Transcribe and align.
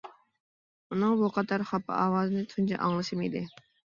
ئۇنىڭ 0.95 1.11
بۇ 1.19 1.27
قەدەر 1.35 1.65
خاپا 1.73 1.97
ئاۋازىنى 2.05 2.45
تۇنجى 2.53 2.79
ئاڭلىشىم 2.87 3.23
ئىدى. 3.27 3.45